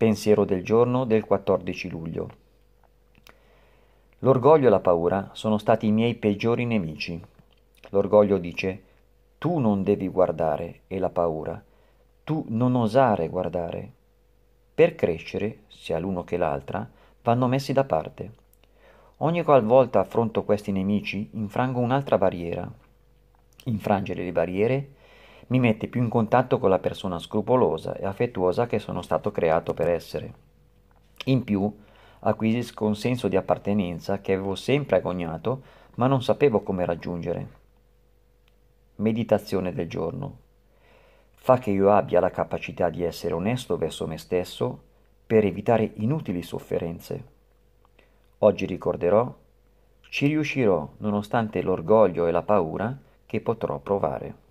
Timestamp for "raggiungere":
36.84-37.58